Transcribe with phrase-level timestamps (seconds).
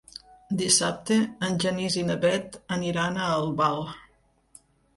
[0.61, 1.17] Dissabte
[1.49, 3.81] en Genís i na Bet aniran a Albal.